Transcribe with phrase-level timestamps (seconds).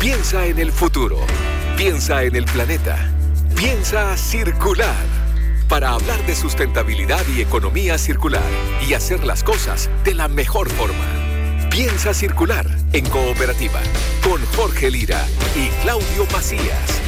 [0.00, 1.18] Piensa en el futuro.
[1.76, 2.96] Piensa en el planeta.
[3.54, 4.96] Piensa circular.
[5.68, 8.50] Para hablar de sustentabilidad y economía circular
[8.88, 11.68] y hacer las cosas de la mejor forma.
[11.70, 13.80] Piensa circular en cooperativa
[14.24, 15.22] con Jorge Lira
[15.54, 17.00] y Claudio Macías.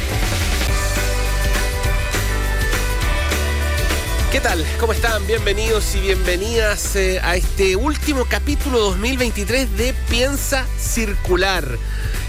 [4.33, 4.65] ¿Qué tal?
[4.79, 5.27] ¿Cómo están?
[5.27, 11.63] Bienvenidos y bienvenidas eh, a este último capítulo 2023 de Piensa Circular.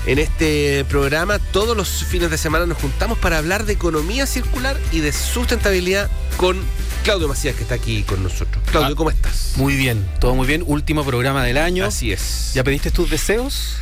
[0.05, 4.79] En este programa todos los fines de semana nos juntamos para hablar de economía circular
[4.93, 6.61] y de sustentabilidad con
[7.05, 8.63] Claudio Macías que está aquí con nosotros.
[8.71, 9.55] Claudio, Ah, ¿cómo estás?
[9.57, 10.63] Muy bien, todo muy bien.
[10.67, 11.87] Último programa del año.
[11.87, 12.51] Así es.
[12.53, 13.77] ¿Ya pediste tus deseos?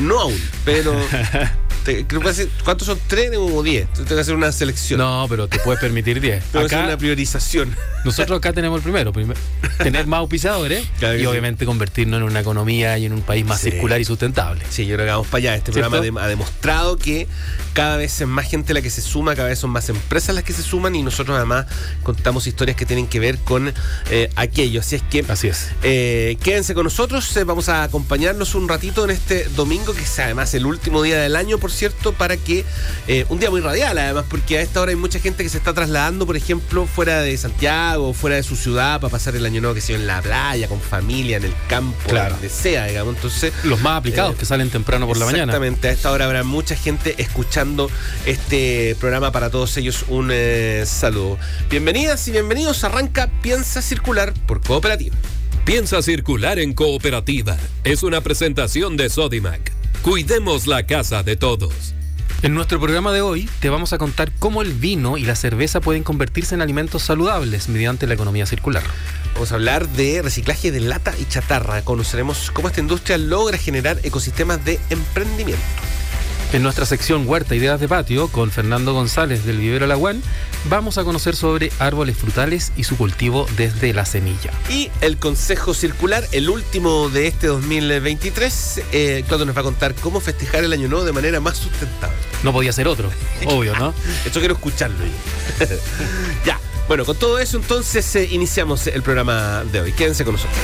[0.00, 0.94] No aún, pero...
[1.84, 2.98] te- creo que hace- ¿Cuántos son?
[3.06, 3.88] ¿Tres o diez?
[3.92, 4.98] Tengo que hacer una selección.
[4.98, 6.42] No, pero te puedes permitir 10.
[6.44, 7.74] Tengo que hacer Acá, una priorización.
[8.04, 9.12] nosotros acá tenemos el primero.
[9.12, 9.36] primer-
[9.78, 11.26] tener más auspiciadores Claro y sí.
[11.26, 13.70] obviamente convertirnos en una economía y en un país más Sí.
[13.70, 14.62] circular y sustentable.
[14.70, 15.54] Sí, yo creo que vamos para allá.
[15.56, 15.90] Este ¿Cierto?
[15.90, 17.26] programa ha, de- ha demostrado que
[17.72, 20.44] cada vez es más gente la que se suma, cada vez son más empresas las
[20.44, 21.66] que se suman y nosotros además
[22.02, 23.72] contamos historias que tienen que ver con
[24.10, 24.80] eh, aquello.
[24.80, 25.68] Así es que Así es.
[25.82, 30.18] eh, quédense con nosotros, eh, vamos a acompañarnos un ratito en este domingo, que es
[30.18, 32.64] además el último día del año, por cierto, para que
[33.08, 35.58] eh, un día muy radial además, porque a esta hora hay mucha gente que se
[35.58, 39.60] está trasladando, por ejemplo, fuera de Santiago, fuera de su ciudad, para pasar el año
[39.60, 42.32] nuevo, que sea en la playa, con familia, en el campo, Claro.
[42.34, 43.16] donde sea, digamos.
[43.16, 45.44] Entonces, Los más aplicados Eh, que salen temprano por la mañana.
[45.44, 47.90] Exactamente, a esta hora habrá mucha gente escuchando
[48.26, 49.32] este programa.
[49.32, 51.38] Para todos ellos, un eh, saludo.
[51.70, 52.84] Bienvenidas y bienvenidos.
[52.84, 55.16] Arranca Piensa Circular por Cooperativa.
[55.64, 57.56] Piensa circular en cooperativa.
[57.84, 59.72] Es una presentación de Sodimac.
[60.04, 61.94] Cuidemos la casa de todos.
[62.42, 65.80] En nuestro programa de hoy te vamos a contar cómo el vino y la cerveza
[65.80, 68.82] pueden convertirse en alimentos saludables mediante la economía circular.
[69.32, 71.80] Vamos a hablar de reciclaje de lata y chatarra.
[71.86, 75.64] Conoceremos cómo esta industria logra generar ecosistemas de emprendimiento.
[76.54, 80.22] En nuestra sección Huerta Ideas de Patio, con Fernando González del Vivero Laguán,
[80.66, 84.52] vamos a conocer sobre árboles frutales y su cultivo desde la semilla.
[84.70, 88.82] Y el Consejo Circular, el último de este 2023.
[88.92, 92.16] Eh, Claudio nos va a contar cómo festejar el año nuevo de manera más sustentable.
[92.44, 93.10] No podía ser otro,
[93.46, 93.92] obvio, ¿no?
[94.24, 95.04] Esto quiero escucharlo.
[95.58, 95.66] ya.
[96.46, 96.60] ya.
[96.86, 99.92] Bueno, con todo eso entonces eh, iniciamos el programa de hoy.
[99.92, 100.56] Quédense con nosotros.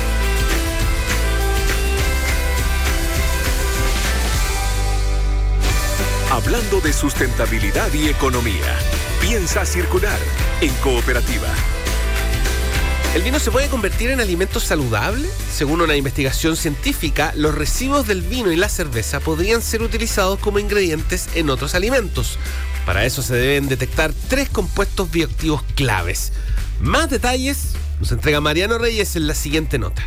[6.31, 8.79] Hablando de sustentabilidad y economía.
[9.21, 10.17] Piensa circular
[10.61, 11.49] en cooperativa.
[13.17, 15.29] ¿El vino se puede convertir en alimento saludable?
[15.53, 20.61] Según una investigación científica, los residuos del vino y la cerveza podrían ser utilizados como
[20.61, 22.39] ingredientes en otros alimentos.
[22.87, 26.33] Para eso se deben detectar tres compuestos bioactivos claves.
[26.81, 30.07] Más detalles nos entrega Mariano Reyes en la siguiente nota.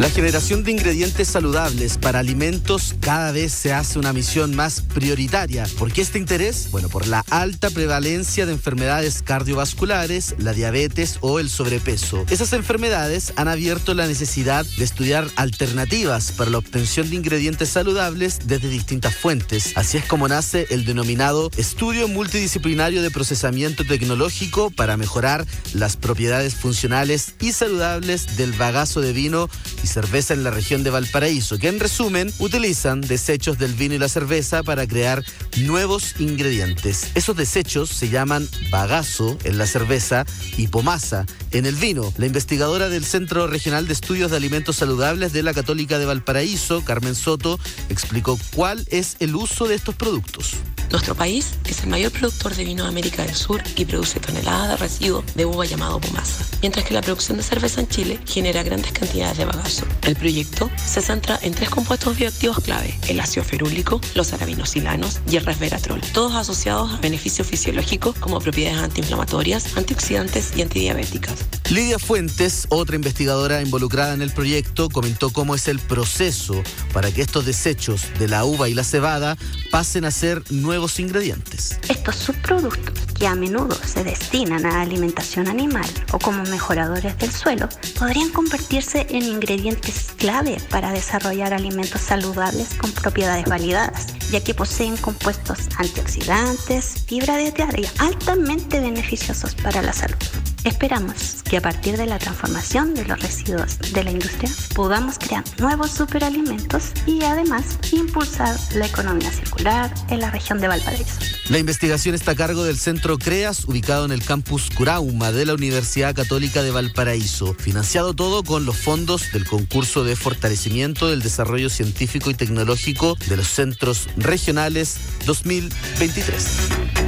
[0.00, 5.66] La generación de ingredientes saludables para alimentos cada vez se hace una misión más prioritaria.
[5.78, 6.68] ¿Por qué este interés?
[6.70, 12.24] Bueno, por la alta prevalencia de enfermedades cardiovasculares, la diabetes o el sobrepeso.
[12.30, 18.38] Esas enfermedades han abierto la necesidad de estudiar alternativas para la obtención de ingredientes saludables
[18.46, 19.72] desde distintas fuentes.
[19.74, 25.44] Así es como nace el denominado Estudio Multidisciplinario de Procesamiento Tecnológico para mejorar
[25.74, 29.50] las propiedades funcionales y saludables del bagazo de vino
[29.84, 33.98] y cerveza en la región de Valparaíso, que en resumen utilizan desechos del vino y
[33.98, 35.24] la cerveza para crear
[35.58, 37.08] nuevos ingredientes.
[37.14, 40.24] Esos desechos se llaman bagazo en la cerveza
[40.56, 42.12] y pomasa en el vino.
[42.16, 46.84] La investigadora del Centro Regional de Estudios de Alimentos Saludables de la Católica de Valparaíso,
[46.84, 47.58] Carmen Soto,
[47.88, 50.54] explicó cuál es el uso de estos productos.
[50.90, 54.70] Nuestro país es el mayor productor de vino de América del Sur y produce toneladas
[54.70, 58.62] de residuos de uva llamado pomasa, mientras que la producción de cerveza en Chile genera
[58.62, 59.69] grandes cantidades de bagazo.
[60.02, 65.36] El proyecto se centra en tres compuestos bioactivos clave, el ácido ferúlico, los araminosilanos y
[65.36, 71.44] el resveratrol, todos asociados a beneficios fisiológicos como propiedades antiinflamatorias, antioxidantes y antidiabéticas.
[71.70, 76.60] Lidia Fuentes, otra investigadora involucrada en el proyecto, comentó cómo es el proceso
[76.92, 79.36] para que estos desechos de la uva y la cebada
[79.70, 81.78] pasen a ser nuevos ingredientes.
[81.88, 87.68] Estos subproductos, que a menudo se destinan a alimentación animal o como mejoradores del suelo,
[87.98, 94.96] podrían convertirse en ingredientes clave para desarrollar alimentos saludables con propiedades validadas, ya que poseen
[94.96, 100.39] compuestos antioxidantes, fibra dietaria altamente beneficiosos para la salud.
[100.64, 105.42] Esperamos que a partir de la transformación de los residuos de la industria podamos crear
[105.58, 111.18] nuevos superalimentos y además impulsar la economía circular en la región de Valparaíso.
[111.48, 115.54] La investigación está a cargo del Centro CREAS, ubicado en el campus Curauma de la
[115.54, 121.70] Universidad Católica de Valparaíso, financiado todo con los fondos del concurso de fortalecimiento del desarrollo
[121.70, 126.99] científico y tecnológico de los centros regionales 2023.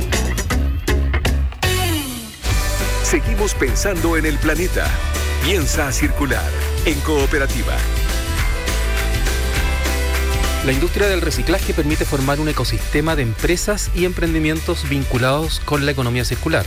[3.13, 4.91] Seguimos pensando en el planeta.
[5.45, 6.51] Piensa circular
[6.87, 7.77] en cooperativa.
[10.65, 15.93] La industria del reciclaje permite formar un ecosistema de empresas y emprendimientos vinculados con la
[15.93, 16.65] economía circular.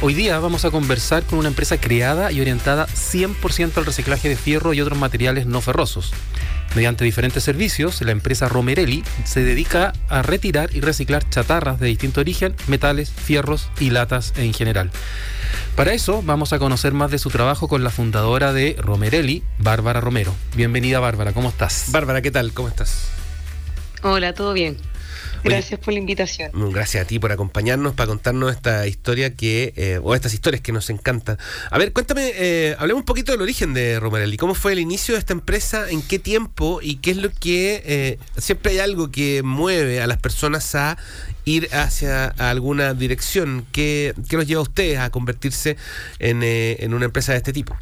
[0.00, 4.34] Hoy día vamos a conversar con una empresa creada y orientada 100% al reciclaje de
[4.34, 6.12] fierro y otros materiales no ferrosos.
[6.74, 12.22] Mediante diferentes servicios, la empresa Romerelli se dedica a retirar y reciclar chatarras de distinto
[12.22, 14.90] origen, metales, fierros y latas en general.
[15.74, 20.00] Para eso vamos a conocer más de su trabajo con la fundadora de Romerelli, Bárbara
[20.00, 20.34] Romero.
[20.54, 21.86] Bienvenida Bárbara, ¿cómo estás?
[21.90, 22.52] Bárbara, ¿qué tal?
[22.52, 23.08] ¿Cómo estás?
[24.02, 24.76] Hola, ¿todo bien?
[25.44, 26.50] Gracias por la invitación.
[26.72, 30.72] Gracias a ti por acompañarnos para contarnos esta historia que, eh, o estas historias que
[30.72, 31.38] nos encantan.
[31.70, 34.36] A ver, cuéntame, eh, hablemos un poquito del origen de Romerelli.
[34.36, 35.88] ¿Cómo fue el inicio de esta empresa?
[35.90, 36.80] ¿En qué tiempo?
[36.82, 40.96] ¿Y qué es lo que eh, siempre hay algo que mueve a las personas a
[41.44, 43.66] ir hacia alguna dirección?
[43.72, 45.76] ¿Qué, qué los lleva a ustedes a convertirse
[46.18, 47.76] en, en una empresa de este tipo?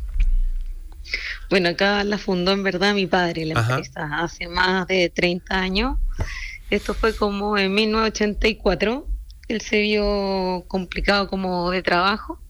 [1.51, 5.99] Bueno, acá la fundó en verdad mi padre, la empresa, hace más de 30 años.
[6.75, 9.06] Esto fue como en 1984.
[9.47, 12.41] Él se vio complicado como de trabajo.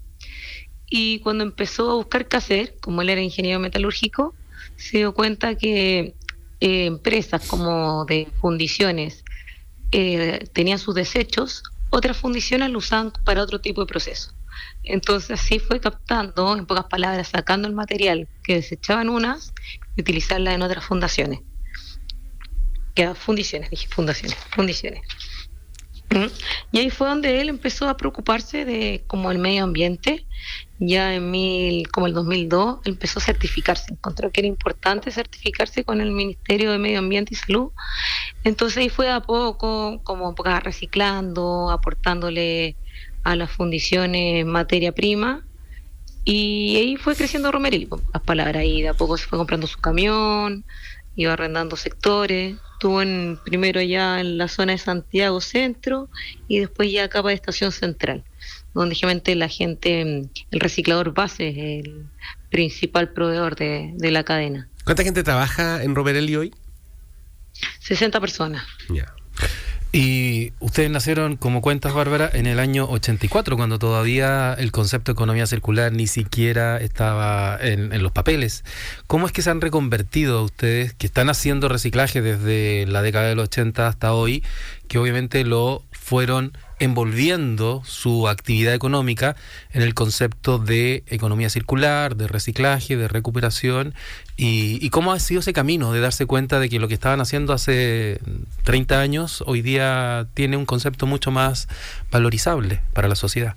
[0.88, 4.34] Y cuando empezó a buscar qué hacer, como él era ingeniero metalúrgico,
[4.76, 6.14] se dio cuenta que
[6.60, 9.24] eh, empresas como de fundiciones
[9.92, 14.32] eh, tenían sus desechos, otras fundiciones lo usaban para otro tipo de proceso.
[14.84, 19.52] Entonces así fue captando, en pocas palabras, sacando el material que desechaban unas
[19.96, 21.40] y utilizarla en otras fundaciones.
[22.94, 25.02] Que fundiciones, dije fundaciones, fundiciones.
[26.10, 26.26] ¿Mm?
[26.72, 30.26] Y ahí fue donde él empezó a preocuparse de como el medio ambiente.
[30.78, 33.92] Ya en mil, como el 2002 empezó a certificarse.
[33.92, 37.70] Encontró que era importante certificarse con el Ministerio de Medio Ambiente y Salud.
[38.44, 42.76] Entonces ahí fue a poco, como reciclando, aportándole
[43.22, 45.44] a las fundiciones materia prima
[46.24, 49.78] y ahí fue creciendo Romeril, las palabras, y de a poco se fue comprando su
[49.78, 50.64] camión,
[51.16, 56.08] iba arrendando sectores, estuvo en, primero ya en la zona de Santiago Centro
[56.48, 58.24] y después ya acá para Estación Central,
[58.74, 60.00] donde realmente la gente,
[60.50, 62.06] el reciclador base es el
[62.50, 64.68] principal proveedor de, la cadena.
[64.84, 66.54] ¿Cuánta gente trabaja en Romerelli hoy?
[67.80, 68.64] 60 personas.
[68.88, 69.14] Ya.
[69.96, 75.14] Y ustedes nacieron, como cuentas, Bárbara, en el año 84, cuando todavía el concepto de
[75.14, 78.64] economía circular ni siquiera estaba en, los papeles.
[79.06, 83.38] ¿Cómo es que se han reconvertido ustedes, que están haciendo reciclaje desde la década del
[83.38, 84.42] 80 hasta hoy,
[84.88, 89.36] que obviamente lo fueron envolviendo su actividad económica
[89.72, 93.94] en el concepto de economía circular, de reciclaje, de recuperación,
[94.36, 97.52] y, cómo ha sido ese camino de darse cuenta de que lo que estaban haciendo
[97.52, 98.18] hace
[98.64, 101.68] 30 años hoy día tiene un concepto mucho más
[102.10, 103.54] valorizable para la sociedad.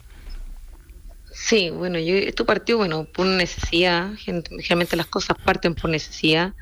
[1.34, 6.54] Sí, bueno, yo, esto partió, bueno, por necesidad, generalmente las cosas parten por necesidad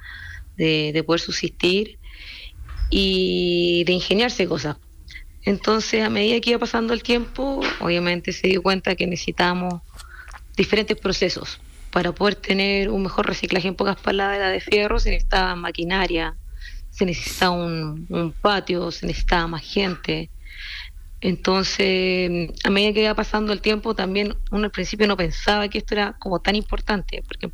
[0.58, 1.98] de, de poder subsistir
[2.90, 4.78] y de ingeniarse cosas.
[5.46, 9.82] Entonces, a medida que iba pasando el tiempo, obviamente se dio cuenta que necesitábamos
[10.58, 11.62] diferentes procesos.
[11.92, 16.36] Para poder tener un mejor reciclaje, en pocas palabras, de fierro, se necesitaba maquinaria,
[16.90, 20.32] se necesitaba un, patio, se necesitaba más gente.
[21.22, 25.78] Entonces, a medida que iba pasando el tiempo, también uno al principio no pensaba que
[25.78, 27.50] esto era como tan importante, porque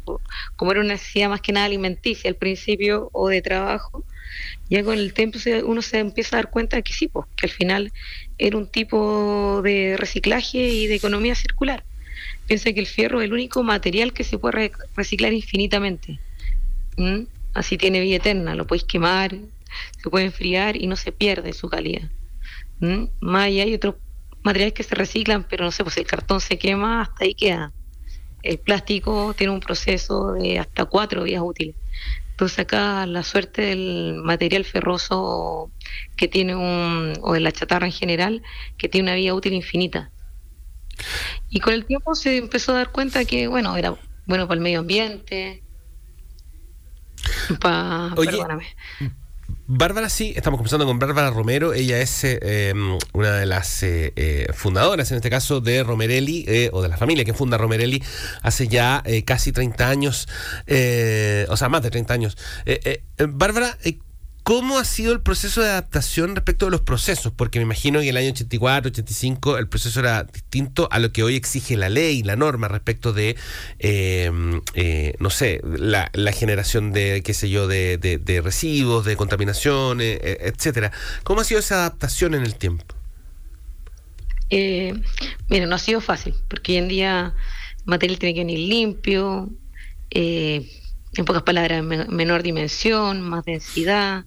[0.56, 4.06] como era una necesidad más que nada alimenticia al principio o de trabajo,
[4.70, 7.52] ya con el tiempo uno se empieza a dar cuenta que sí, pues, que al
[7.52, 7.94] final
[8.38, 11.84] era un tipo de reciclaje y de economía circular.
[12.48, 16.20] Piensa que el fierro es el único material que se puede reciclar infinitamente.
[17.54, 19.36] Así tiene vida eterna, lo podéis quemar,
[20.02, 22.10] se puede enfriar y no se pierde su calidad.
[23.20, 23.96] Más allá hay otros
[24.44, 27.72] materiales que se reciclan, pero no sé, pues el cartón se quema, hasta ahí queda.
[28.44, 31.76] El plástico tiene un proceso de hasta cuatro días útiles.
[32.42, 35.72] Entonces acá la suerte del material ferroso
[36.18, 38.42] que tiene un, o de la chatarra en general,
[38.80, 40.10] que tiene una vida útil infinita.
[41.52, 43.96] Y con el tiempo se empezó a dar cuenta que, bueno, era
[44.26, 45.62] bueno para el medio ambiente.
[48.18, 48.44] Oye,
[49.74, 51.72] Bárbara, sí, estamos conversando con Bárbara Romero.
[51.72, 56.70] Ella es eh, em, una de las eh, eh, fundadoras, en este caso, de Romerelli,
[56.74, 58.04] o de la familia que funda Romerelli
[58.42, 60.28] hace ya casi 30 años,
[60.68, 62.38] o sea, más de 30 años.
[63.30, 63.78] Bárbara,
[64.52, 67.32] ¿Cómo ha sido el proceso de adaptación respecto de los procesos?
[67.32, 71.14] Porque me imagino que en el año 84, 85 el proceso era distinto a lo
[71.14, 73.38] que hoy exige la ley, la norma respecto de,
[73.80, 80.02] em, eh, no sé, la, generación de, qué sé yo, de, de, residuos, de contaminación,
[80.02, 80.92] eh, eh, etcétera.
[81.24, 82.84] ¿Cómo ha sido esa adaptación en el tiempo?
[84.50, 85.02] Eh,
[85.48, 87.34] mira, no ha sido fácil, porque hoy en día
[87.86, 89.50] material tiene que venir limpio,
[90.10, 94.26] en pocas palabras, menor dimensión, más densidad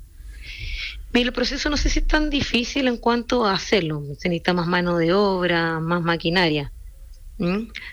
[1.23, 4.02] el proceso no sé si es tan difícil en cuanto a hacerlo.
[4.18, 6.73] Se necesita más mano de obra, más maquinaria.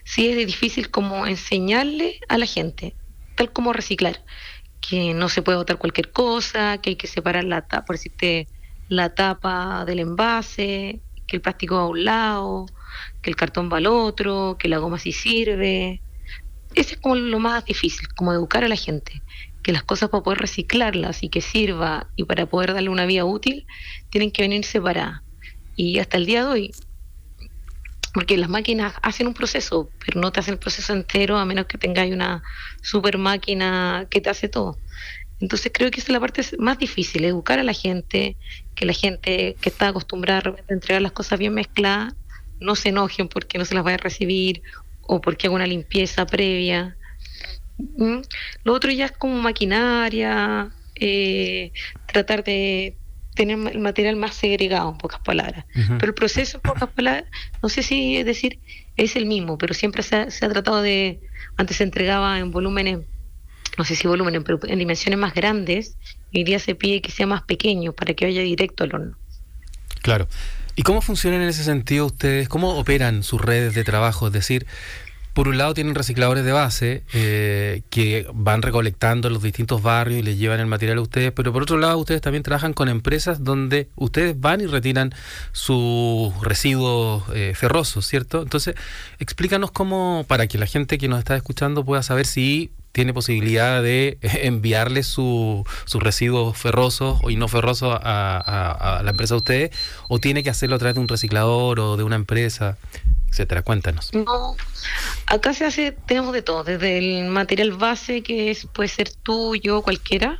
[0.04, 2.96] Sí es difícil como enseñarle a la gente,
[3.36, 4.24] tal como reciclar,
[4.80, 8.48] que no se puede botar cualquier cosa, que hay que separar la tapa, por decirte,
[8.88, 12.66] la tapa del envase, que el plástico va a un lado,
[13.22, 16.02] que el cartón va al otro, que la goma sí sirve.
[16.76, 19.22] Ese es como lo más difícil, como educar a la gente
[19.64, 23.26] que las cosas para poder reciclarlas y que sirva y para poder darle una vía
[23.26, 23.66] útil,
[24.10, 25.22] tienen que venir separadas.
[25.76, 26.72] Y hasta el día de hoy,
[28.14, 31.66] porque las máquinas hacen un proceso, pero no te hacen el proceso entero a menos
[31.66, 32.44] que tengáis una
[32.82, 34.78] super máquina que te hace todo.
[35.40, 38.38] Entonces creo que esa es la parte más difícil, educar a la gente,
[38.76, 42.14] que la gente que está acostumbrada a entregar las cosas bien mezcladas,
[42.60, 44.62] no se enojen porque no se las vaya a recibir
[45.02, 46.96] o porque haga una limpieza previa.
[48.64, 51.72] Lo otro ya es como maquinaria, eh,
[52.08, 52.96] tratar de
[53.36, 55.66] tener el material más segregado, en pocas palabras.
[55.74, 57.26] Pero el proceso, en pocas palabras,
[57.62, 58.60] no sé si es decir,
[58.98, 61.20] es el mismo, pero siempre se ha, tratado de,
[61.58, 63.00] antes se entregaba en volúmenes,
[63.78, 65.96] no sé si volúmenes, pero en dimensiones más grandes,
[66.32, 69.18] y hoy día se pide que sea más pequeño para que vaya directo al horno.
[70.02, 70.28] Claro.
[70.76, 72.50] ¿Y cómo funcionan en ese sentido ustedes?
[72.50, 74.28] ¿Cómo operan sus redes de trabajo?
[74.28, 74.66] Es decir,
[75.34, 80.24] por un lado tienen recicladores de base eh, que van recolectando los distintos barrios y
[80.24, 83.44] les llevan el material a ustedes, pero por otro lado ustedes también trabajan con empresas
[83.44, 85.14] donde ustedes van y retiran
[85.54, 88.42] sus residuos eh, ferrosos, ¿cierto?
[88.42, 88.76] Entonces,
[89.20, 93.82] explícanos cómo, para que la gente que nos está escuchando pueda saber si tiene posibilidad
[93.82, 99.72] de enviarle sus residuos ferrosos y no ferrosos a, a, la empresa de ustedes,
[100.10, 102.78] o tiene que hacerlo a través de un reciclador o de una empresa
[103.32, 103.62] etcétera.
[103.62, 104.14] Cuéntanos.
[104.14, 104.56] No,
[105.26, 109.82] acá se hace, tenemos de todo, desde el material base que es, puede ser tuyo,
[109.82, 110.40] cualquiera,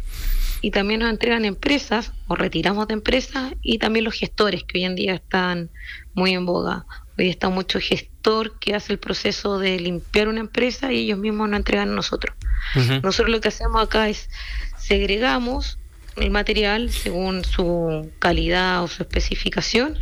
[0.62, 4.84] y también nos entregan empresas o retiramos de empresas y también los gestores que hoy
[4.86, 5.72] en día están
[6.14, 6.86] muy en boga.
[7.18, 11.50] Hoy está mucho gestor que hace el proceso de limpiar una empresa y ellos mismos
[11.50, 12.36] nos entregan a nosotros.
[13.02, 14.30] Nosotros lo que hacemos acá es
[14.78, 15.80] segregamos
[16.18, 19.98] el material según su calidad o su especificación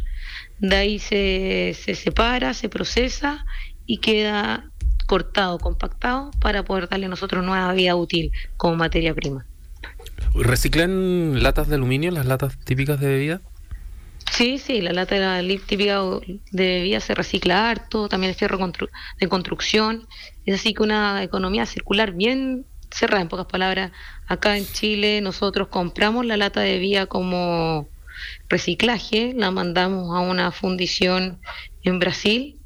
[0.60, 3.46] de ahí se, se separa, se procesa
[3.86, 4.70] y queda
[5.08, 9.46] cortado, compactado para poder darle a nosotros nueva vida útil como materia prima.
[10.36, 13.42] ¿Reciclan latas de aluminio, las latas típicas de bebida?
[14.32, 16.02] Sí, sí, la lata típica
[16.52, 18.60] de bebida se recicla harto, también el fierro
[19.20, 20.08] de construcción.
[20.46, 23.92] Es así que una economía circular bien cerrada, en pocas palabras.
[24.28, 27.88] Acá en Chile nosotros compramos la lata de bebida como
[28.48, 31.40] reciclaje, la mandamos a una fundición
[31.84, 32.58] en Brasil,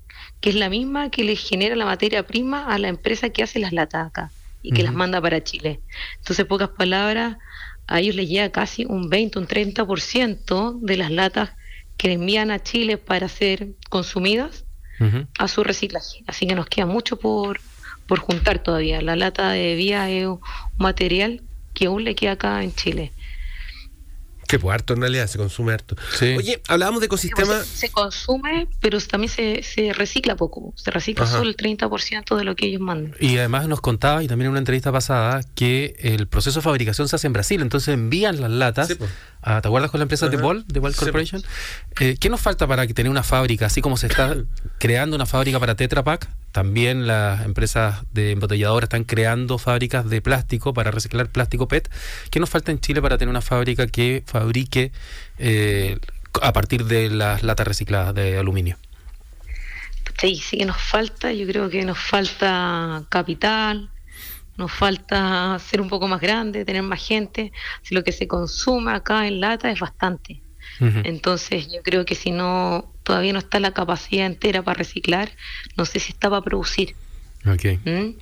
[0.41, 3.60] que es la misma que le genera la materia prima a la empresa que hace
[3.60, 4.31] las latas acá
[4.62, 5.81] y que las manda para Chile.
[6.19, 7.38] Entonces, pocas palabras,
[7.88, 11.51] a ellos les llega casi un 20, un 30% de las latas
[11.98, 14.65] que envían a Chile para ser consumidas
[15.38, 16.24] a su reciclaje.
[16.27, 17.60] Así que nos queda mucho por,
[18.07, 19.01] por juntar todavía.
[19.01, 20.39] La lata de vía es un
[20.77, 21.41] material
[21.74, 23.12] que aún le queda acá en Chile.
[24.48, 25.96] Que pues harto en realidad, se consume harto.
[26.22, 27.56] Oye, hablábamos de ecosistema.
[27.56, 30.74] Pues, se, consume, pero también se, se recicla poco.
[30.76, 33.16] Se recicla solo el 30% de lo que ellos mandan.
[33.20, 37.08] Y además nos contaba, y también en una entrevista pasada, que el proceso de fabricación
[37.08, 37.62] se hace en Brasil.
[37.62, 38.96] Entonces envían las latas.
[38.96, 39.10] Pues.
[39.44, 41.44] ¿Te acuerdas con la empresa de Ball, de Ball Corporation?
[42.00, 44.36] Eh, ¿Qué nos falta para que tener una fábrica, así como se está
[44.80, 46.30] creando una fábrica para Tetra Pak?
[46.53, 51.89] También las empresas de embotelladoras están creando fábricas de plástico para reciclar plástico PET.
[52.29, 54.91] ¿Qué nos falta en Chile para tener una fábrica que fabrique
[55.39, 55.98] eh,
[56.43, 58.77] a partir de las latas recicladas de aluminio?
[60.19, 61.33] Sí, sí que nos falta.
[61.33, 63.89] Yo creo que nos falta capital,
[64.55, 67.51] nos falta ser un poco más grande, tener más gente.
[67.81, 70.39] Si lo que se consume acá en lata es bastante.
[70.80, 75.32] Entonces yo creo que si no todavía no está la capacidad entera para reciclar,
[75.77, 76.96] no sé si está para producir.
[77.46, 77.77] Okay.
[77.86, 78.15] ¿Mm?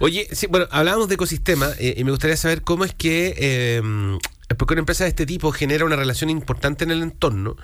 [0.00, 4.18] Oye, sí, bueno, hablábamos de ecosistema eh, y me gustaría saber cómo es que em,
[4.58, 7.56] porque una empresa de este tipo genera una relación importante en el entorno.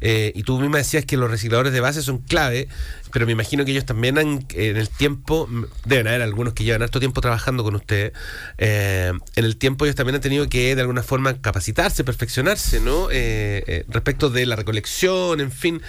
[0.00, 2.68] Eh, y tú misma decías que los recicladores de base son clave,
[3.12, 5.48] pero me imagino que ellos también han, en el tiempo,
[5.86, 8.12] deben haber algunos que llevan harto tiempo trabajando con ustedes,
[8.58, 13.08] eh, en el tiempo ellos también han tenido que de alguna forma capacitarse, perfeccionarse, ¿no?
[13.10, 15.80] Eh, respecto de la recolección, en fin.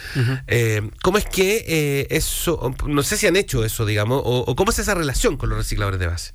[1.02, 4.96] ¿Cómo es que eso, no sé si han hecho eso, digamos, o, cómo es esa
[4.96, 6.34] relación con los recicladores de base?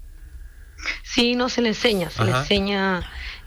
[1.03, 3.03] Sí, no se le enseña, se le enseña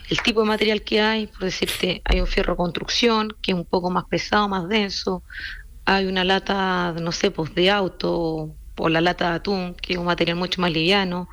[0.10, 3.66] el tipo de material que hay, por decirte, hay un fierro construcción que es un
[3.66, 5.24] poco más pesado, más denso,
[5.86, 10.00] hay una lata, no sé, pues de auto o la lata de atún, que es
[10.00, 11.30] un material mucho más liviano,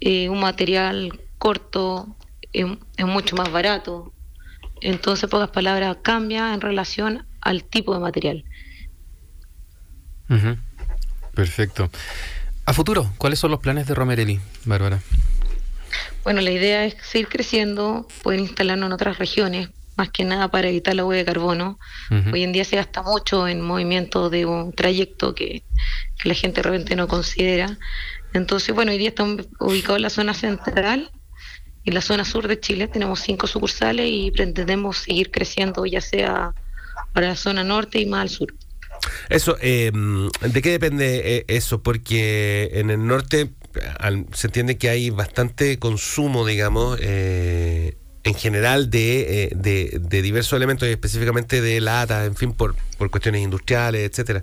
[0.00, 2.16] eh, un material corto
[2.52, 2.66] es,
[3.06, 4.12] mucho más barato.
[4.80, 8.44] Entonces, pocas palabras, cambia en relación al tipo de material.
[11.34, 11.90] Perfecto.
[12.64, 15.00] A futuro, ¿cuáles son los planes de Romerelli, Bárbara?
[16.24, 20.68] Bueno, la idea es seguir creciendo, poder instalarnos en otras regiones, más que nada para
[20.68, 21.78] evitar la huella de carbono.
[22.32, 25.62] Hoy en día se gasta mucho en movimiento de un trayecto que,
[26.24, 27.78] la gente de repente no considera.
[28.32, 31.10] Entonces, bueno, hoy día estamos ubicados en la zona central
[31.84, 32.86] y en la zona sur de Chile.
[32.86, 36.54] Tenemos cinco sucursales y pretendemos seguir creciendo, ya sea
[37.12, 38.54] para la zona norte y más al sur.
[39.28, 41.82] Eso, em, ¿de qué depende eh, eso?
[41.82, 43.50] Porque en el norte
[44.32, 50.56] se entiende que hay bastante consumo, digamos, eh, en general de, eh, de, de, diversos
[50.56, 54.42] elementos, y específicamente de lata, en fin, por, por cuestiones industriales, etcétera.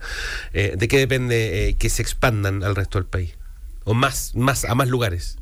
[0.53, 3.35] ¿De qué depende que se expandan al resto del país?
[3.85, 5.37] ¿O más, más a más lugares?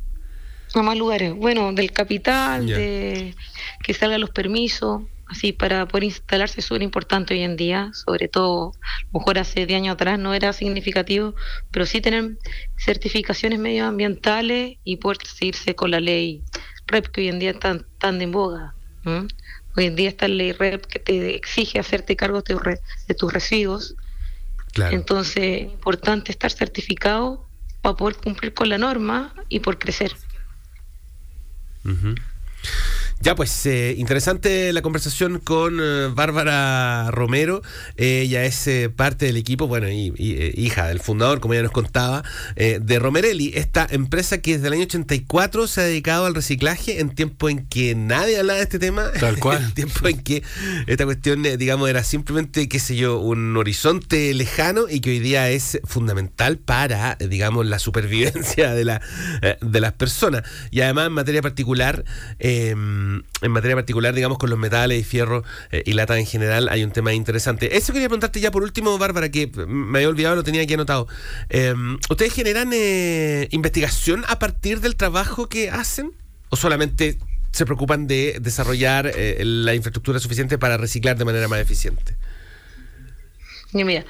[0.73, 1.33] A más lugares.
[1.33, 3.35] Bueno, del capital, de
[3.83, 8.27] que salgan los permisos, así para poder instalarse es súper importante hoy en día, sobre
[8.27, 11.35] todo, a lo mejor hace 10 años atrás no era significativo,
[11.71, 12.37] pero sí tener
[12.77, 16.43] certificaciones medioambientales y poder seguirse con la ley
[16.87, 18.73] REP que hoy en día está tan en boga.
[19.75, 23.95] Hoy en día está la ley REP que te exige hacerte cargo de, tus residuos.
[24.75, 27.47] Entonces, es importante estar certificado
[27.81, 30.13] para poder cumplir con la norma y por crecer.
[33.19, 37.63] Ya, pues eh, interesante la conversación con eh, Bárbara Romero.
[37.97, 40.13] ella es eh, parte del equipo, bueno, y,
[40.55, 42.23] hija del fundador, como ella nos contaba,
[42.55, 47.09] de Romerelli, esta empresa que desde el año 84 se ha dedicado al reciclaje en
[47.09, 49.11] tiempo en que nadie hablaba de este tema.
[49.19, 49.63] Tal cual.
[49.63, 50.43] en tiempo en que
[50.85, 55.49] esta cuestión, digamos, era simplemente, qué sé yo, un horizonte lejano y que hoy día
[55.49, 59.01] es fundamental para, digamos, la supervivencia de, la,
[59.59, 60.43] de las personas.
[60.71, 62.05] Y además, en materia particular,
[62.39, 62.75] eh,
[63.41, 66.83] en materia particular, digamos, con los metales y fierro eh, y lata en general, hay
[66.83, 67.77] un tema interesante.
[67.77, 71.07] Eso quería preguntarte ya por último, Bárbara, que me había olvidado, lo tenía aquí anotado.
[71.49, 76.11] Em, ¿Ustedes generan eh, investigación a partir del trabajo que hacen?
[76.49, 77.17] ¿O solamente
[77.51, 82.15] se preocupan de desarrollar eh, la infraestructura suficiente para reciclar de manera más eficiente?
[83.73, 84.05] mira,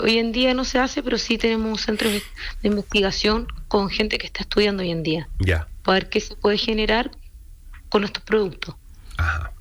[0.00, 2.22] hoy en día no se hace, pero sí tenemos un centro de
[2.62, 5.28] investigación con gente que está estudiando hoy en día.
[5.40, 5.68] Ya.
[5.82, 7.10] Para ver qué se puede generar
[7.88, 8.74] con nuestros productos.
[9.16, 9.52] Ajá.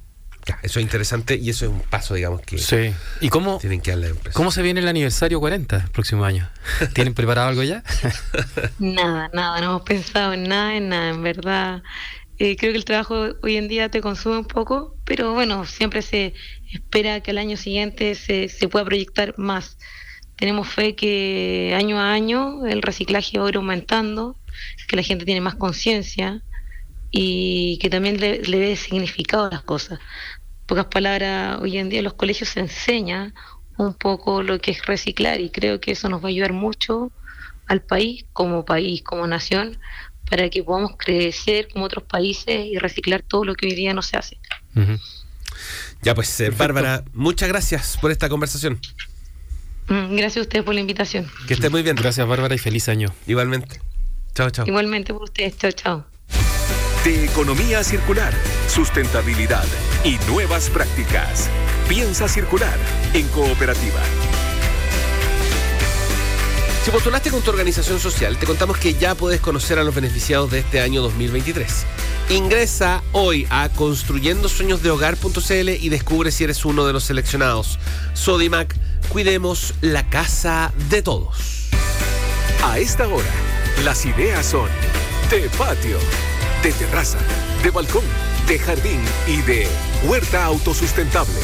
[0.61, 2.93] eso es interesante y eso es un paso, digamos, que sí.
[3.21, 6.49] ¿Y cómo, tienen que darle ¿Cómo se viene el aniversario 40 el próximo año?
[6.93, 7.83] ¿Tienen preparado algo ya?
[8.79, 11.83] nada, nada, no hemos pensado en nada, en nada, en verdad.
[12.39, 16.03] Eh, creo que el trabajo hoy en día te consume un poco, pero bueno, siempre
[16.03, 16.35] se
[16.71, 19.77] espera que al año siguiente se, se pueda proyectar más.
[20.35, 24.37] Tenemos fe que año a año el reciclaje va a ir aumentando,
[24.87, 26.43] que la gente tiene más conciencia,
[27.19, 29.99] y que también le, dé significado a las cosas.
[30.67, 33.33] pocas palabras, hoy en día en los colegios se enseña
[33.77, 37.11] un poco lo que es reciclar y creo que eso nos va a ayudar mucho
[37.65, 39.79] al país, como país, como nación,
[40.29, 44.03] para que podamos crecer como otros países y reciclar todo lo que hoy día no
[44.03, 44.37] se hace.
[46.03, 48.79] Ya pues, eh, Bárbara, muchas gracias por esta conversación.
[49.87, 51.27] Mm, gracias a ustedes por la invitación.
[51.47, 51.95] Que esté muy bien.
[51.95, 53.11] Gracias, Bárbara, y feliz año.
[53.25, 53.81] Igualmente.
[54.35, 54.67] Chao, chao.
[54.67, 55.57] Igualmente por ustedes.
[55.57, 56.16] Chao, chao
[57.07, 58.33] de economía circular,
[58.67, 59.63] sustentabilidad
[60.03, 61.47] y nuevas prácticas.
[61.87, 62.77] Piensa circular
[63.13, 64.01] en cooperativa.
[66.83, 70.51] Si postulaste con tu organización social, te contamos que ya puedes conocer a los beneficiados
[70.51, 71.85] de este año 2023.
[72.29, 77.79] Ingresa hoy a construyendosueñosdehogar.cl y descubre si eres uno de los seleccionados.
[78.15, 78.75] Sodimac,
[79.07, 81.69] cuidemos la casa de todos.
[82.65, 83.31] A esta hora,
[83.85, 84.67] las ideas son
[85.29, 85.99] de patio
[86.63, 87.19] de terraza,
[87.63, 88.03] de balcón,
[88.47, 89.67] de jardín y de
[90.03, 91.39] huerta autosustentable.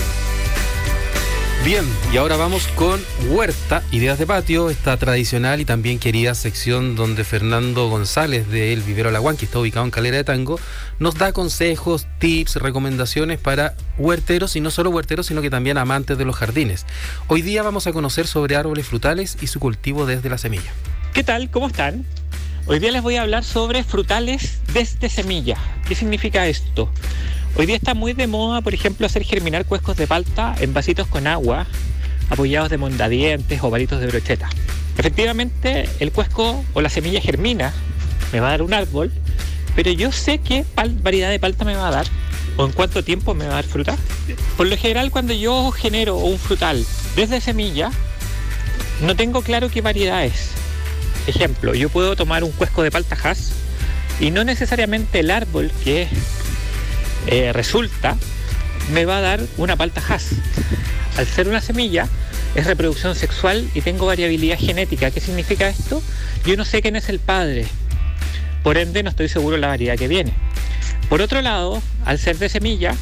[1.63, 2.99] Bien, y ahora vamos con
[3.29, 8.81] Huerta, Ideas de Patio, esta tradicional y también querida sección donde Fernando González de El
[8.81, 10.59] Vivero Alaguán, que está ubicado en Calera de Tango,
[10.99, 16.17] nos da consejos, tips, recomendaciones para huerteros y no solo huerteros, sino que también amantes
[16.17, 16.85] de los jardines.
[17.27, 20.73] Hoy día vamos a conocer sobre árboles frutales y su cultivo desde la semilla.
[21.13, 21.49] ¿Qué tal?
[21.49, 22.05] ¿Cómo están?
[22.65, 25.57] Hoy día les voy a hablar sobre frutales desde semilla.
[25.85, 26.89] ¿Qué significa esto?
[27.57, 31.05] Hoy día está muy de moda, por ejemplo, hacer germinar cuescos de palta en vasitos
[31.07, 31.67] con agua,
[32.29, 34.49] apoyados de mondadientes o varitos de brocheta.
[34.97, 37.73] Efectivamente, el cuesco o la semilla germina,
[38.31, 39.11] me va a dar un árbol,
[39.75, 40.63] pero yo sé qué
[41.01, 42.07] variedad de palta me va a dar
[42.55, 43.97] o en cuánto tiempo me va a dar fruta.
[44.55, 46.85] Por lo general, cuando yo genero un frutal
[47.17, 47.91] desde semilla,
[49.01, 50.62] no tengo claro qué variedad es.
[51.27, 53.51] Ejemplo, yo puedo tomar un cuesco de palta Hass
[54.19, 56.07] y no necesariamente el árbol que
[57.27, 58.17] eh, resulta,
[58.91, 60.31] me va a dar una palta Hass.
[61.17, 62.07] Al ser una semilla,
[62.55, 65.11] es reproducción sexual y tengo variabilidad genética.
[65.11, 66.01] ¿Qué significa esto?
[66.45, 67.65] Yo no sé quién es el padre.
[68.63, 70.33] Por ende, no estoy seguro de la variedad que viene.
[71.09, 72.95] Por otro lado, al ser de semilla,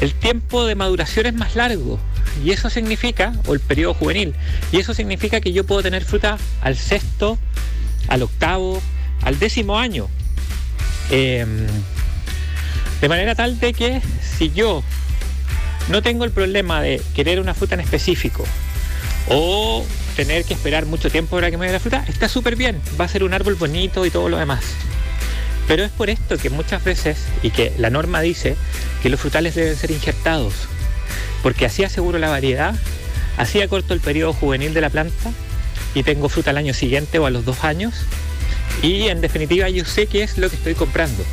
[0.00, 1.98] el tiempo de maduración es más largo.
[2.44, 4.34] Y eso significa, o el periodo juvenil,
[4.72, 7.38] y eso significa que yo puedo tener fruta al sexto,
[8.08, 8.80] al octavo,
[9.22, 10.08] al décimo año.
[11.10, 11.66] Em,
[13.00, 14.00] de manera tal de que
[14.38, 14.82] si yo
[15.88, 18.44] no tengo el problema de querer una fruta en específico
[19.28, 19.84] o
[20.16, 23.04] tener que esperar mucho tiempo para que me dé la fruta, está súper bien, va
[23.04, 24.64] a ser un árbol bonito y todo lo demás.
[25.66, 28.56] Pero es por esto que muchas veces, y que la norma dice,
[29.02, 30.54] que los frutales deben ser injertados,
[31.42, 32.74] porque así aseguro la variedad,
[33.38, 35.30] así acorto el periodo juvenil de la planta
[35.94, 37.94] y tengo fruta al año siguiente o a los dos años,
[38.82, 41.24] y en definitiva yo sé qué es lo que estoy comprando.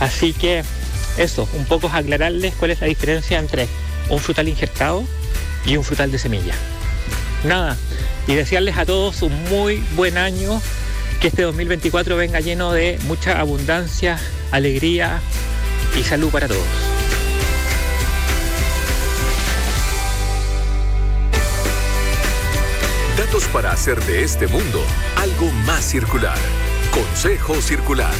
[0.00, 0.62] Así que
[1.18, 3.68] eso, un poco aclararles cuál es la diferencia entre
[4.08, 5.04] un frutal injertado
[5.64, 6.54] y un frutal de semilla.
[7.44, 7.76] Nada,
[8.26, 10.60] y desearles a todos un muy buen año,
[11.20, 14.18] que este 2024 venga lleno de mucha abundancia,
[14.50, 15.20] alegría
[15.98, 16.95] y salud para todos.
[23.44, 24.82] Para hacer de este mundo
[25.16, 26.38] algo más circular.
[26.90, 28.14] Consejo Circular.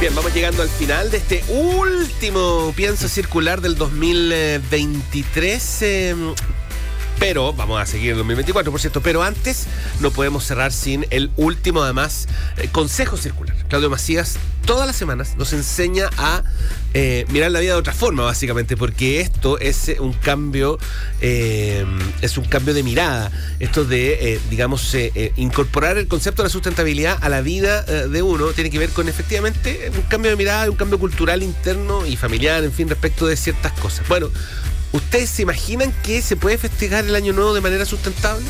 [0.00, 5.82] Bien, vamos llegando al final de este último pienso circular del 2023.
[5.82, 6.34] Em,
[7.20, 9.02] pero vamos a seguir en 2024, por cierto.
[9.02, 9.66] Pero antes
[10.00, 13.54] no podemos cerrar sin el último, además, eh, consejo circular.
[13.68, 16.42] Claudio Macías todas las semanas nos enseña a
[16.94, 20.78] eh, mirar la vida de otra forma, básicamente, porque esto es eh, un cambio,
[21.20, 23.30] es un cambio de mirada.
[23.58, 24.96] Esto de, digamos,
[25.36, 29.08] incorporar el concepto de la sustentabilidad a la vida de uno tiene que ver con
[29.08, 33.36] efectivamente un cambio de mirada, un cambio cultural interno y familiar, en fin, respecto de
[33.36, 34.08] ciertas cosas.
[34.08, 34.30] Bueno,
[34.92, 38.46] ¿ustedes se imaginan que se puede festejar el año nuevo de manera sustentable?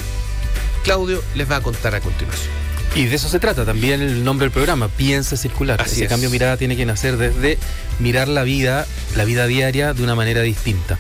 [0.85, 2.51] Claudio les va a contar a continuación.
[2.95, 5.81] Y de eso se trata también el nombre del programa, Piensa Circular.
[5.85, 7.57] Ese cambio de mirada tiene que nacer desde
[8.01, 10.99] mirar la vida, la vida diaria, de una manera distinta.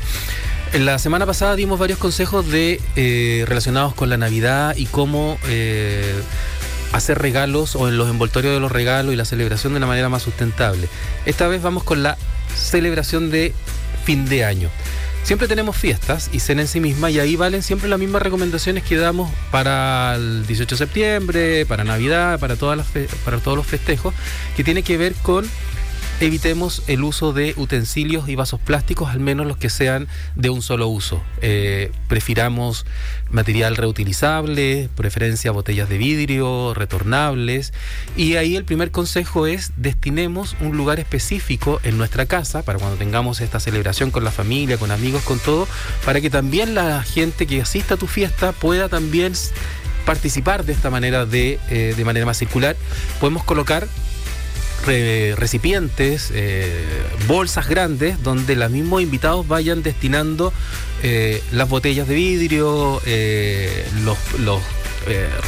[0.72, 5.36] En la semana pasada dimos varios consejos de eh, relacionados con la Navidad y cómo
[5.48, 6.14] eh,
[6.92, 10.08] hacer regalos o en los envoltorios de los regalos y la celebración de una manera
[10.08, 10.88] más sustentable.
[11.26, 12.16] Esta vez vamos con la
[12.54, 13.52] celebración de
[14.04, 14.70] fin de año.
[15.22, 18.82] Siempre tenemos fiestas y cena en sí misma y ahí valen siempre las mismas recomendaciones
[18.82, 22.86] que damos para el 18 de septiembre, para Navidad, para, todas las
[23.24, 24.14] para todos los festejos,
[24.56, 25.48] que tiene que ver con
[26.20, 30.06] evitemos el uso de utensilios y vasos plásticos, al menos los que sean
[30.36, 31.22] de un solo uso.
[31.40, 32.84] Eh, prefiramos
[33.30, 37.72] material reutilizable, preferencia botellas de vidrio, retornables.
[38.16, 42.98] Y ahí el primer consejo es destinemos un lugar específico en nuestra casa para cuando
[42.98, 45.66] tengamos esta celebración con la familia, con amigos, con todo,
[46.04, 49.32] para que también la gente que asista a tu fiesta pueda también
[50.04, 52.76] participar de esta manera de, eh, de manera más circular.
[53.20, 53.86] Podemos colocar
[54.86, 60.52] recipientes, eh, bolsas grandes, donde los mismos invitados vayan destinando
[61.02, 64.60] eh, las botellas de vidrio, eh, los, los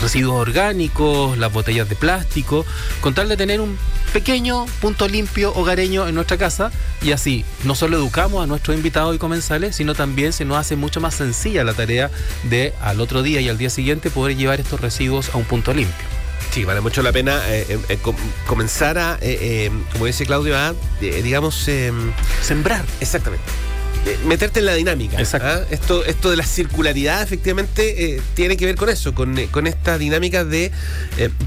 [0.00, 2.64] residuos orgánicos, las botellas de plástico,
[3.02, 3.76] con tal de tener un
[4.14, 9.14] pequeño punto limpio hogareño en nuestra casa y así no solo educamos a nuestros invitados
[9.14, 12.10] y comensales, sino también se nos hace mucho más sencilla la tarea
[12.44, 15.74] de al otro día y al día siguiente poder llevar estos residuos a un punto
[15.74, 16.21] limpio.
[16.50, 17.98] Sí, vale mucho la pena eh, eh, eh,
[18.46, 19.18] comenzar a,
[19.92, 22.84] como dice Claudio, a, digamos, em, sembrar.
[23.00, 23.44] Exactamente.
[24.26, 25.18] Meterte en la dinámica.
[25.18, 25.46] Exacto.
[25.46, 25.66] ¿ah?
[25.70, 30.44] Esto, esto de la circularidad efectivamente tiene que ver con eso, con, con esta dinámica
[30.44, 30.72] de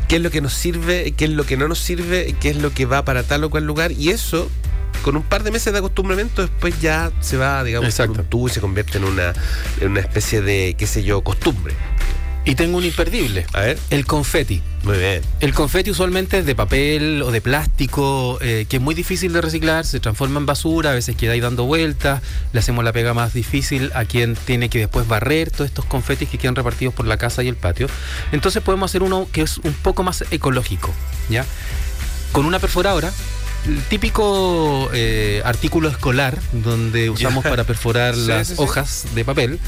[0.07, 2.57] qué es lo que nos sirve, qué es lo que no nos sirve, qué es
[2.57, 3.91] lo que va para tal o cual lugar.
[3.91, 4.49] Y eso
[5.05, 7.93] con un par de meses de acostumbramiento después ya se va, digamos,
[8.27, 9.33] tubo y se convierte en una,
[9.79, 11.75] en una especie de, qué sé yo, costumbre.
[12.47, 13.45] Y tengo un imperdible.
[13.53, 13.79] A ver.
[13.89, 14.61] El confeti.
[14.83, 15.23] Muy bien.
[15.39, 19.41] El confeti usualmente es de papel o de plástico, eh, que es muy difícil de
[19.41, 22.21] reciclar, se transforma en basura, a veces queda ahí dando vueltas,
[22.53, 26.29] le hacemos la pega más difícil a quien tiene que después barrer todos estos confetis
[26.29, 27.87] que quedan repartidos por la casa y el patio.
[28.31, 30.93] Entonces podemos hacer uno que es un poco más ecológico,
[31.29, 31.45] ¿ya?
[32.31, 33.11] Con una perforadora,
[33.65, 38.61] el típico eh, artículo escolar donde usamos para perforar Sí, las sí, sí.
[38.61, 39.59] hojas de papel,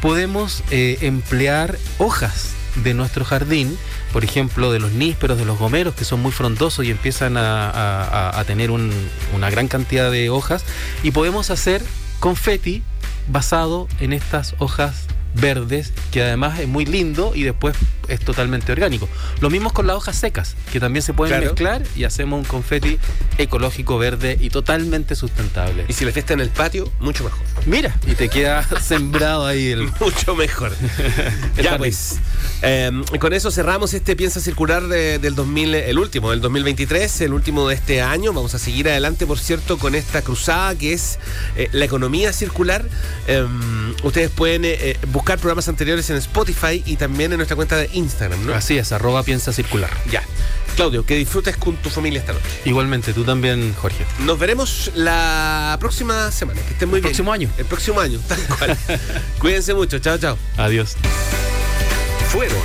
[0.00, 2.50] podemos eh, emplear hojas
[2.84, 3.76] de nuestro jardín,
[4.12, 8.42] por ejemplo, de los nísperos, de los gomeros, que son muy frondosos y empiezan a,
[8.46, 8.92] tener un-
[9.34, 10.64] una gran cantidad de hojas,
[11.02, 11.82] y podemos hacer
[12.20, 12.82] confeti
[13.28, 17.76] basado en estas hojas verdes, que además es muy lindo y después
[18.08, 19.08] es totalmente orgánico.
[19.40, 21.46] Lo mismo con las hojas secas, que también se pueden Claro.
[21.52, 22.98] mezclar y hacemos un confeti
[23.38, 25.84] ecológico verde y totalmente sustentable.
[25.88, 27.40] Y si la fiesta en el patio, mucho mejor.
[27.66, 30.72] Mira, y te queda sembrado ahí el, Mucho mejor.
[31.56, 32.16] el ya pues.
[32.62, 32.90] eh,
[33.20, 37.68] con eso cerramos este Piensa Circular de- del 2000, el último, del 2023, el último
[37.68, 38.32] de este año.
[38.32, 41.18] Vamos a seguir adelante, por cierto, con esta cruzada que es
[41.56, 42.84] eh, la economía circular.
[43.28, 43.46] Eh,
[44.02, 47.90] ustedes pueden eh, eh, buscar programas anteriores en Spotify y también en nuestra cuenta de
[47.92, 48.54] Instagram, ¿no?
[48.54, 49.90] Así es, arroba piensa circular.
[50.10, 50.22] Ya.
[50.76, 52.46] Claudio, que disfrutes con tu familia esta noche.
[52.64, 54.06] Igualmente, tú también, Jorge.
[54.20, 56.62] Nos veremos la próxima semana.
[56.62, 57.10] Que estén muy El bien.
[57.10, 57.50] próximo año.
[57.58, 58.78] El próximo año, tal cual.
[59.38, 59.98] Cuídense mucho.
[59.98, 60.38] Chao, chao.
[60.56, 60.96] Adiós.
[62.30, 62.56] Fueron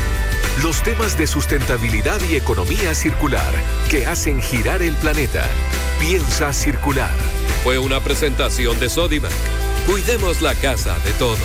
[0.63, 3.51] los temas de sustentabilidad y economía circular
[3.89, 5.45] que hacen girar el planeta.
[5.99, 7.11] Piensa circular.
[7.65, 9.31] Fue una presentación de Sodimac.
[9.87, 11.39] Cuidemos la casa de todos.